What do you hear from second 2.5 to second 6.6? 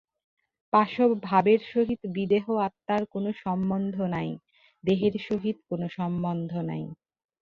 আত্মার কোন সম্বন্ধ নাই, দেহের সহিত কোন সম্বন্ধ